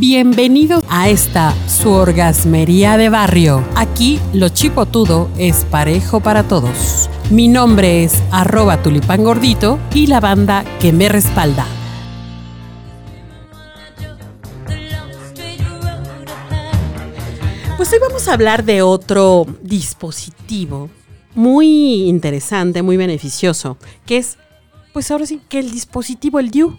Bienvenidos 0.00 0.84
a 0.88 1.08
esta 1.08 1.52
su 1.66 1.90
orgasmería 1.90 2.96
de 2.96 3.08
barrio. 3.08 3.64
Aquí 3.74 4.20
lo 4.32 4.48
chipotudo 4.48 5.28
es 5.38 5.64
parejo 5.64 6.20
para 6.20 6.44
todos. 6.44 7.10
Mi 7.30 7.48
nombre 7.48 8.04
es 8.04 8.22
arroba 8.30 8.80
tulipán 8.80 9.24
gordito 9.24 9.80
y 9.92 10.06
la 10.06 10.20
banda 10.20 10.64
que 10.78 10.92
me 10.92 11.08
respalda. 11.08 11.66
Pues 17.76 17.92
hoy 17.92 17.98
vamos 18.00 18.28
a 18.28 18.34
hablar 18.34 18.64
de 18.64 18.82
otro 18.82 19.46
dispositivo 19.62 20.90
muy 21.34 22.08
interesante, 22.08 22.82
muy 22.82 22.96
beneficioso, 22.96 23.78
que 24.06 24.18
es, 24.18 24.38
pues 24.92 25.10
ahora 25.10 25.26
sí, 25.26 25.40
que 25.48 25.58
el 25.58 25.72
dispositivo, 25.72 26.38
el 26.38 26.52
DIU. 26.52 26.78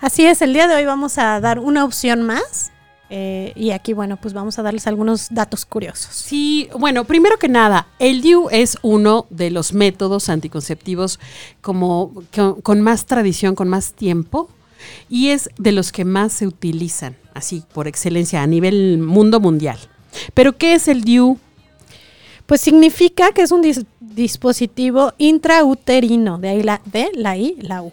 Así 0.00 0.24
es, 0.24 0.40
el 0.42 0.52
día 0.52 0.66
de 0.66 0.74
hoy 0.76 0.84
vamos 0.84 1.18
a 1.18 1.40
dar 1.40 1.58
una 1.58 1.84
opción 1.84 2.22
más. 2.22 2.72
eh, 3.12 3.52
y 3.56 3.72
aquí, 3.72 3.92
bueno, 3.92 4.18
pues 4.18 4.34
vamos 4.34 4.58
a 4.58 4.62
darles 4.62 4.86
algunos 4.86 5.28
datos 5.30 5.64
curiosos. 5.66 6.14
Sí, 6.14 6.68
bueno, 6.78 7.04
primero 7.04 7.38
que 7.38 7.48
nada, 7.48 7.88
el 7.98 8.22
DIU 8.22 8.48
es 8.52 8.78
uno 8.82 9.26
de 9.30 9.50
los 9.50 9.72
métodos 9.72 10.28
anticonceptivos 10.28 11.18
como 11.60 12.12
con, 12.32 12.60
con 12.60 12.80
más 12.80 13.06
tradición, 13.06 13.56
con 13.56 13.68
más 13.68 13.94
tiempo, 13.94 14.48
y 15.08 15.30
es 15.30 15.50
de 15.58 15.72
los 15.72 15.90
que 15.90 16.04
más 16.04 16.32
se 16.32 16.46
utilizan, 16.46 17.16
así 17.34 17.64
por 17.74 17.88
excelencia, 17.88 18.42
a 18.42 18.46
nivel 18.46 18.98
mundo 18.98 19.40
mundial. 19.40 19.78
Pero, 20.32 20.56
¿qué 20.56 20.74
es 20.74 20.86
el 20.86 21.02
DIU? 21.02 21.36
Pues 22.46 22.60
significa 22.60 23.32
que 23.32 23.42
es 23.42 23.50
un 23.50 23.62
dis- 23.62 23.86
dispositivo 24.00 25.14
intrauterino, 25.18 26.38
de 26.38 26.48
ahí 26.48 26.62
la 26.62 26.80
D, 26.84 27.10
la 27.14 27.36
I, 27.36 27.56
la 27.60 27.82
U. 27.82 27.90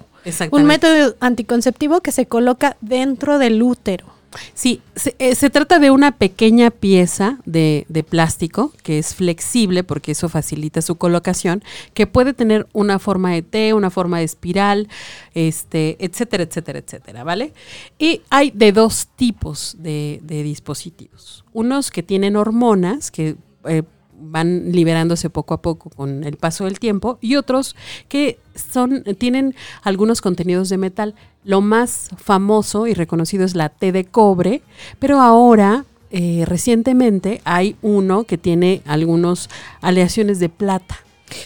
Un 0.51 0.65
método 0.65 1.15
anticonceptivo 1.19 2.01
que 2.01 2.11
se 2.11 2.25
coloca 2.25 2.77
dentro 2.81 3.39
del 3.39 3.61
útero. 3.61 4.17
Sí, 4.53 4.81
se, 4.95 5.15
eh, 5.19 5.35
se 5.35 5.49
trata 5.49 5.79
de 5.79 5.89
una 5.89 6.17
pequeña 6.17 6.69
pieza 6.69 7.39
de, 7.45 7.85
de 7.89 8.03
plástico 8.03 8.73
que 8.83 8.99
es 8.99 9.15
flexible 9.15 9.83
porque 9.83 10.11
eso 10.11 10.29
facilita 10.29 10.81
su 10.81 10.95
colocación, 10.95 11.63
que 11.93 12.07
puede 12.07 12.33
tener 12.33 12.67
una 12.73 12.99
forma 12.99 13.31
de 13.31 13.41
T, 13.41 13.73
una 13.73 13.89
forma 13.89 14.19
de 14.19 14.25
espiral, 14.25 14.89
este, 15.33 15.95
etcétera, 16.03 16.43
etcétera, 16.43 16.79
etcétera, 16.79 17.23
¿vale? 17.23 17.53
Y 17.97 18.21
hay 18.29 18.51
de 18.51 18.73
dos 18.73 19.07
tipos 19.15 19.75
de, 19.79 20.19
de 20.23 20.43
dispositivos. 20.43 21.45
Unos 21.53 21.89
que 21.89 22.03
tienen 22.03 22.35
hormonas 22.35 23.11
que 23.11 23.37
eh, 23.65 23.83
van 24.19 24.71
liberándose 24.71 25.29
poco 25.29 25.53
a 25.53 25.61
poco 25.61 25.89
con 25.89 26.23
el 26.23 26.37
paso 26.37 26.65
del 26.65 26.79
tiempo 26.79 27.17
y 27.21 27.35
otros 27.35 27.75
que 28.09 28.39
son 28.55 29.03
tienen 29.17 29.55
algunos 29.83 30.21
contenidos 30.21 30.69
de 30.69 30.77
metal. 30.77 31.15
Lo 31.43 31.61
más 31.61 32.09
famoso 32.17 32.87
y 32.87 32.93
reconocido 32.93 33.45
es 33.45 33.55
la 33.55 33.69
T 33.69 33.91
de 33.91 34.05
cobre, 34.05 34.61
pero 34.99 35.21
ahora 35.21 35.85
eh, 36.09 36.43
recientemente 36.45 37.41
hay 37.43 37.75
uno 37.81 38.23
que 38.23 38.37
tiene 38.37 38.81
algunos 38.85 39.49
aleaciones 39.81 40.39
de 40.39 40.49
plata. 40.49 40.97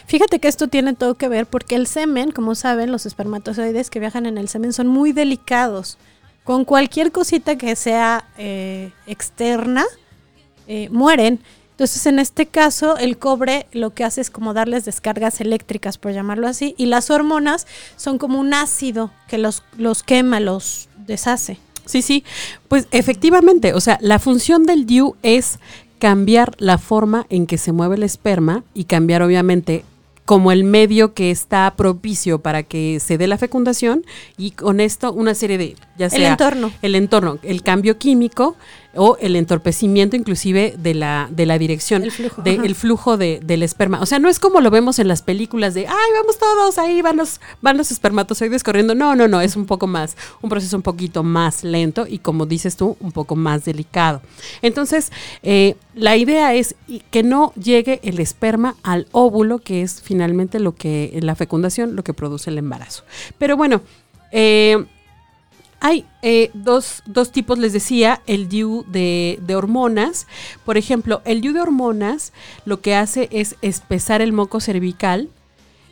Fíjate 0.06 0.40
que 0.40 0.48
esto 0.48 0.68
tiene 0.68 0.94
todo 0.94 1.16
que 1.16 1.28
ver 1.28 1.48
porque 1.48 1.76
el 1.76 1.88
semen, 1.88 2.32
como 2.32 2.54
saben, 2.54 2.92
los 2.92 3.06
espermatozoides 3.06 3.90
que 3.90 4.00
viajan 4.00 4.26
en 4.28 4.38
el 4.38 4.48
semen 4.48 4.74
son 4.74 4.88
muy 4.88 5.12
delicados. 5.12 5.98
Con 6.44 6.66
cualquier 6.66 7.12
cosita 7.12 7.58
que 7.58 7.76
sea 7.76 8.26
eh, 8.38 8.92
externa, 9.08 9.86
eh, 10.68 10.90
mueren. 10.90 11.40
Entonces, 11.72 12.06
en 12.06 12.20
este 12.20 12.46
caso, 12.46 12.98
el 12.98 13.18
cobre 13.18 13.66
lo 13.72 13.94
que 13.94 14.04
hace 14.04 14.22
es 14.22 14.30
como 14.30 14.54
darles 14.54 14.86
descargas 14.86 15.42
eléctricas, 15.42 15.98
por 15.98 16.14
llamarlo 16.14 16.48
así, 16.48 16.76
y 16.78 16.86
las 16.86 17.10
hormonas 17.10 17.66
son 17.96 18.18
como 18.18 18.40
un 18.40 18.54
ácido 18.54 19.12
que 19.28 19.38
los, 19.38 19.64
los 19.78 20.04
quema, 20.04 20.40
los 20.40 20.90
deshace. 21.08 21.58
Sí, 21.86 22.02
sí, 22.02 22.24
pues 22.68 22.88
efectivamente, 22.92 23.74
o 23.74 23.82
sea, 23.82 23.98
la 24.02 24.20
función 24.20 24.66
del 24.66 24.86
DIU 24.86 25.16
es 25.24 25.60
cambiar 25.98 26.56
la 26.60 26.78
forma 26.78 27.26
en 27.30 27.48
que 27.48 27.58
se 27.58 27.72
mueve 27.72 27.96
el 27.96 28.04
esperma 28.04 28.64
y 28.74 28.86
cambiar 28.86 29.22
obviamente 29.22 29.84
como 30.26 30.52
el 30.52 30.64
medio 30.64 31.14
que 31.14 31.30
está 31.30 31.74
propicio 31.76 32.40
para 32.40 32.64
que 32.64 33.00
se 33.00 33.18
dé 33.18 33.28
la 33.28 33.38
fecundación 33.38 34.06
y 34.38 34.52
con 34.52 34.80
esto 34.80 35.12
una 35.12 35.34
serie 35.36 35.58
de, 35.58 35.76
ya 35.98 36.10
sea 36.10 36.20
El 36.20 36.26
entorno. 36.26 36.72
el 36.82 36.96
entorno, 36.96 37.40
el 37.44 37.64
cambio 37.64 37.98
químico 37.98 38.56
o 38.96 39.18
el 39.22 39.36
entorpecimiento 39.36 40.16
inclusive 40.16 40.76
de 40.78 40.94
la, 40.94 41.28
de 41.32 41.46
la 41.46 41.58
dirección, 41.58 42.04
El 42.04 42.12
flujo, 42.12 42.42
de- 42.42 42.52
ajá. 42.56 42.64
el 42.66 42.76
flujo 42.76 43.18
de- 43.18 43.40
del 43.44 43.64
esperma. 43.64 44.02
O 44.02 44.06
sea, 44.06 44.20
no 44.20 44.28
es 44.30 44.40
como 44.40 44.60
lo 44.62 44.70
vemos 44.70 45.00
en 45.00 45.08
las 45.08 45.22
películas 45.22 45.74
de, 45.74 45.88
ay, 45.88 46.10
vamos 46.20 46.38
todos, 46.38 46.78
ahí 46.78 47.02
van 47.02 47.18
los, 47.18 47.40
van 47.62 47.78
los 47.78 47.92
espermatozoides 47.92 48.64
corriendo. 48.64 48.94
No, 48.96 49.16
no, 49.16 49.28
no, 49.28 49.40
es 49.42 49.56
un 49.56 49.66
poco 49.66 49.88
más, 49.88 50.18
un 50.42 50.50
proceso 50.50 50.76
un 50.76 50.82
poquito 50.84 51.24
más 51.24 51.64
lento 51.64 52.06
y 52.08 52.20
como 52.20 52.46
dices 52.46 52.76
tú, 52.76 52.98
un 53.00 53.12
poco 53.12 53.36
más 53.36 53.64
delicado. 53.66 54.22
Entonces, 54.62 55.12
eh, 55.44 55.76
la 55.96 56.18
idea 56.18 56.54
es 56.54 56.76
que 57.12 57.24
no 57.24 57.54
llegue 57.56 58.00
el 58.04 58.20
esperma 58.20 58.76
al 58.84 59.08
óvulo, 59.12 59.60
que 59.60 59.82
es 59.82 60.02
finalmente 60.02 60.60
lo 60.60 60.76
que, 60.76 61.18
la 61.22 61.36
fecundación, 61.36 61.96
lo 61.96 62.04
que 62.04 62.14
produce 62.14 62.50
el 62.50 62.58
embarazo. 62.58 63.04
Pero 63.38 63.56
bueno, 63.58 63.82
eh, 64.32 64.86
hay 65.82 66.06
eh, 66.22 66.52
dos, 66.54 67.02
dos 67.06 67.32
tipos, 67.32 67.58
les 67.58 67.74
decía, 67.74 68.22
el 68.28 68.48
DIU 68.48 68.86
de, 68.88 69.40
de 69.42 69.56
hormonas. 69.56 70.28
Por 70.64 70.78
ejemplo, 70.78 71.22
el 71.26 71.42
DIU 71.42 71.54
de 71.54 71.62
hormonas 71.62 72.32
lo 72.66 72.82
que 72.82 72.96
hace 72.96 73.28
es 73.32 73.56
espesar 73.62 74.22
el 74.22 74.32
moco 74.32 74.60
cervical, 74.60 75.28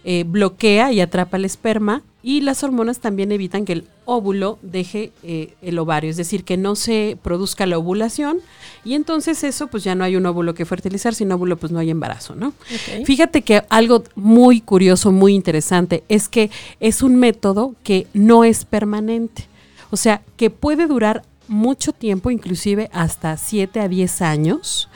eh, 0.05 0.23
bloquea 0.25 0.93
y 0.93 1.01
atrapa 1.01 1.37
el 1.37 1.43
esperma 1.43 2.03
y 2.21 2.41
las 2.41 2.63
hormonas 2.63 2.99
también 2.99 3.31
evitan 3.31 3.65
que 3.65 3.73
el 3.73 3.83
óvulo 4.05 4.59
deje 4.61 5.11
eh, 5.23 5.55
el 5.61 5.79
ovario, 5.79 6.09
es 6.09 6.17
decir, 6.17 6.43
que 6.43 6.55
no 6.55 6.75
se 6.75 7.17
produzca 7.21 7.65
la 7.65 7.77
ovulación 7.77 8.39
y 8.85 8.93
entonces 8.93 9.43
eso 9.43 9.67
pues 9.67 9.83
ya 9.83 9.95
no 9.95 10.03
hay 10.03 10.15
un 10.15 10.25
óvulo 10.25 10.53
que 10.53 10.65
fertilizar, 10.65 11.15
sin 11.15 11.31
óvulo 11.31 11.57
pues 11.57 11.71
no 11.71 11.79
hay 11.79 11.89
embarazo, 11.89 12.35
¿no? 12.35 12.53
Fíjate 13.05 13.41
que 13.41 13.63
algo 13.69 14.03
muy 14.15 14.61
curioso, 14.61 15.11
muy 15.11 15.33
interesante, 15.33 16.03
es 16.09 16.29
que 16.29 16.49
es 16.79 17.01
un 17.01 17.15
método 17.15 17.75
que 17.83 18.07
no 18.13 18.43
es 18.43 18.65
permanente. 18.65 19.49
O 19.91 19.97
sea, 19.97 20.21
que 20.37 20.49
puede 20.49 20.87
durar 20.87 21.23
mucho 21.47 21.91
tiempo, 21.93 22.31
inclusive 22.31 22.89
hasta 22.93 23.35
7 23.35 23.79
a 23.79 23.87
10 23.87 24.21
años, 24.21 24.89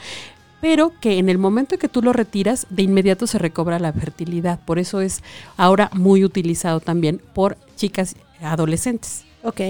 pero 0.60 0.92
que 1.00 1.18
en 1.18 1.28
el 1.28 1.36
momento 1.36 1.76
que 1.78 1.88
tú 1.88 2.00
lo 2.00 2.12
retiras, 2.12 2.66
de 2.70 2.82
inmediato 2.82 3.26
se 3.26 3.38
recobra 3.38 3.78
la 3.78 3.92
fertilidad. 3.92 4.60
Por 4.64 4.78
eso 4.78 5.00
es 5.00 5.22
ahora 5.56 5.90
muy 5.92 6.24
utilizado 6.24 6.80
también 6.80 7.20
por 7.34 7.58
chicas 7.76 8.16
adolescentes. 8.40 9.24
Ok. 9.42 9.60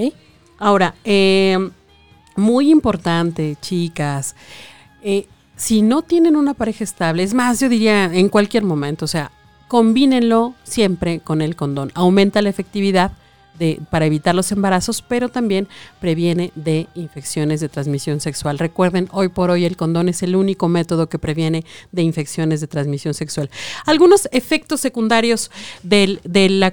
Ahora, 0.59 0.95
eh, 1.05 1.59
muy 2.37 2.71
importante, 2.71 3.57
chicas, 3.61 4.37
eh, 5.03 5.27
si 5.57 5.83
no 5.83 6.03
tienen 6.03 6.37
una 6.37 6.55
pareja 6.55 6.85
estable, 6.85 7.23
es 7.23 7.35
más, 7.35 7.61
yo 7.61 7.69
diría 7.69 8.05
en 8.05 8.29
cualquier 8.29 8.65
momento, 8.65 9.05
o 9.05 9.09
sea, 9.09 9.33
combínenlo 9.69 10.55
siempre 10.63 11.21
con 11.21 11.43
el 11.43 11.57
condón. 11.57 11.91
Aumenta 11.95 12.43
la 12.43 12.51
efectividad 12.51 13.13
de, 13.59 13.81
para 13.91 14.07
evitar 14.07 14.35
los 14.35 14.53
embarazos, 14.53 15.03
pero 15.03 15.29
también 15.29 15.69
previene 16.01 16.53
de 16.55 16.89
infecciones 16.95 17.61
de 17.61 17.69
transmisión 17.69 18.21
sexual. 18.21 18.59
Recuerden, 18.59 19.09
hoy 19.13 19.29
por 19.29 19.51
hoy 19.51 19.65
el 19.65 19.77
condón 19.77 20.09
es 20.09 20.23
el 20.23 20.37
único 20.37 20.69
método 20.69 21.09
que 21.09 21.19
previene 21.19 21.65
de 21.93 22.03
infecciones 22.03 22.61
de 22.61 22.67
transmisión 22.67 23.15
sexual. 23.15 23.51
Algunos 23.87 24.29
efectos 24.33 24.81
secundarios 24.81 25.51
del, 25.83 26.21
de 26.25 26.49
la 26.49 26.73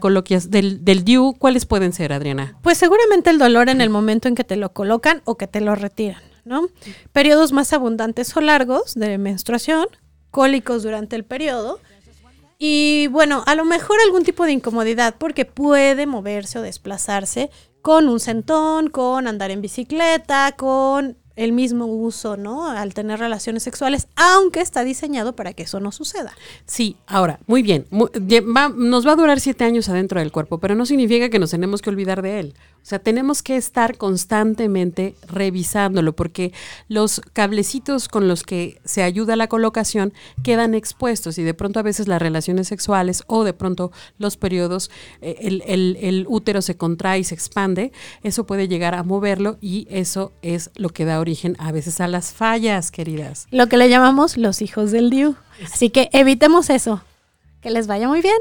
del, 0.49 0.83
del 0.83 1.03
DIU, 1.03 1.35
¿cuáles 1.37 1.65
pueden 1.65 1.93
ser, 1.93 2.13
Adriana? 2.13 2.57
Pues 2.61 2.77
seguramente 2.77 3.29
el 3.29 3.37
dolor 3.37 3.69
en 3.69 3.81
el 3.81 3.89
momento 3.89 4.27
en 4.27 4.35
que 4.35 4.43
te 4.43 4.55
lo 4.55 4.73
colocan 4.73 5.21
o 5.25 5.37
que 5.37 5.47
te 5.47 5.61
lo 5.61 5.75
retiran, 5.75 6.21
¿no? 6.45 6.67
Periodos 7.11 7.51
más 7.51 7.73
abundantes 7.73 8.35
o 8.35 8.41
largos 8.41 8.95
de 8.95 9.17
menstruación, 9.17 9.87
cólicos 10.31 10.83
durante 10.83 11.15
el 11.15 11.23
periodo 11.23 11.79
y 12.63 13.07
bueno, 13.07 13.41
a 13.47 13.55
lo 13.55 13.65
mejor 13.65 13.97
algún 14.05 14.23
tipo 14.23 14.45
de 14.45 14.51
incomodidad 14.51 15.15
porque 15.17 15.45
puede 15.45 16.05
moverse 16.05 16.59
o 16.59 16.61
desplazarse 16.61 17.49
con 17.81 18.07
un 18.07 18.19
centón, 18.19 18.91
con 18.91 19.25
andar 19.25 19.49
en 19.49 19.61
bicicleta, 19.61 20.51
con 20.55 21.17
el 21.35 21.53
mismo 21.53 21.85
uso, 21.85 22.37
¿no? 22.37 22.69
Al 22.69 22.93
tener 22.93 23.17
relaciones 23.17 23.63
sexuales, 23.63 24.07
aunque 24.15 24.59
está 24.61 24.83
diseñado 24.83 25.35
para 25.35 25.53
que 25.53 25.63
eso 25.63 25.79
no 25.79 25.91
suceda. 25.91 26.33
Sí, 26.67 26.97
ahora, 27.07 27.39
muy 27.47 27.63
bien. 27.63 27.87
va- 27.91 28.69
nos 28.69 29.07
va 29.07 29.13
a 29.13 29.15
durar 29.15 29.39
siete 29.39 29.63
años 29.63 29.89
adentro 29.89 30.19
del 30.19 30.31
cuerpo, 30.31 30.59
pero 30.59 30.75
no 30.75 30.85
significa 30.85 31.29
que 31.29 31.39
nos 31.39 31.49
tenemos 31.49 31.81
que 31.81 31.89
olvidar 31.89 32.21
de 32.21 32.41
él. 32.41 32.53
O 32.83 32.85
sea, 32.91 32.99
tenemos 32.99 33.43
que 33.43 33.57
estar 33.57 33.97
constantemente 33.97 35.15
revisándolo 35.27 36.13
porque 36.13 36.51
los 36.87 37.21
cablecitos 37.33 38.07
con 38.07 38.27
los 38.27 38.43
que 38.43 38.81
se 38.85 39.03
ayuda 39.03 39.35
la 39.35 39.47
colocación 39.47 40.13
quedan 40.43 40.73
expuestos 40.73 41.37
y 41.37 41.43
de 41.43 41.53
pronto 41.53 41.79
a 41.79 41.83
veces 41.83 42.07
las 42.07 42.21
relaciones 42.21 42.67
sexuales 42.67 43.23
o 43.27 43.43
de 43.43 43.53
pronto 43.53 43.91
los 44.17 44.35
periodos, 44.35 44.89
eh, 45.21 45.35
el, 45.41 45.63
el- 45.67 45.97
el 46.01 46.25
útero 46.27 46.61
se 46.61 46.75
contrae 46.75 47.19
y 47.19 47.23
se 47.23 47.35
expande, 47.35 47.91
eso 48.23 48.45
puede 48.45 48.67
llegar 48.67 48.95
a 48.95 49.03
moverlo 49.03 49.57
y 49.61 49.87
eso 49.91 50.33
es 50.41 50.71
lo 50.75 50.89
que 50.89 51.05
da 51.05 51.19
origen 51.19 51.55
a 51.59 51.71
veces 51.71 52.01
a 52.01 52.07
las 52.07 52.33
fallas, 52.33 52.89
queridas. 52.91 53.47
Lo 53.51 53.67
que 53.67 53.77
le 53.77 53.89
llamamos 53.89 54.37
los 54.37 54.61
hijos 54.61 54.91
del 54.91 55.09
DIU. 55.11 55.35
Así 55.71 55.89
que 55.91 56.09
evitemos 56.13 56.69
eso. 56.69 57.01
Que 57.61 57.69
les 57.69 57.85
vaya 57.85 58.07
muy 58.07 58.21
bien. 58.21 58.37